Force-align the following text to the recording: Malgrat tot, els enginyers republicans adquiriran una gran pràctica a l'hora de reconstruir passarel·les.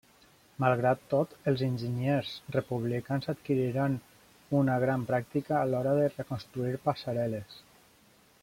Malgrat 0.61 1.01
tot, 1.09 1.35
els 1.51 1.61
enginyers 1.67 2.31
republicans 2.55 3.29
adquiriran 3.35 3.99
una 4.63 4.79
gran 4.87 5.07
pràctica 5.13 5.57
a 5.59 5.63
l'hora 5.73 5.97
de 6.01 6.11
reconstruir 6.17 6.77
passarel·les. 6.89 7.61